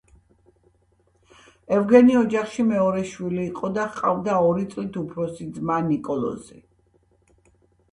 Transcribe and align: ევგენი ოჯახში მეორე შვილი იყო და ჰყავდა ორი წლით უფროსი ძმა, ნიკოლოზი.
ევგენი 1.77 2.15
ოჯახში 2.21 2.65
მეორე 2.71 3.03
შვილი 3.11 3.45
იყო 3.51 3.71
და 3.77 3.85
ჰყავდა 3.93 4.41
ორი 4.49 4.67
წლით 4.73 4.99
უფროსი 5.05 5.49
ძმა, 5.61 5.79
ნიკოლოზი. 5.93 6.61